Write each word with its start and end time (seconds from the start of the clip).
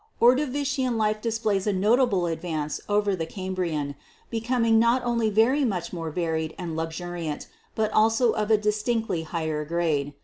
"Ordovician 0.19 0.97
life 0.97 1.21
displays 1.21 1.67
a 1.67 1.73
notable 1.73 2.25
advance 2.25 2.81
over 2.89 3.11
that 3.11 3.13
of 3.13 3.19
the 3.19 3.25
Cambrian, 3.27 3.93
becoming 4.31 4.79
not 4.79 5.03
only 5.05 5.29
very 5.29 5.63
much 5.63 5.93
more 5.93 6.09
varied 6.09 6.55
and 6.57 6.75
luxuriant, 6.75 7.45
but 7.75 7.91
also 7.93 8.31
of 8.31 8.49
a 8.49 8.57
distinctly 8.57 9.21
higher 9.21 9.63
grade. 9.63 10.15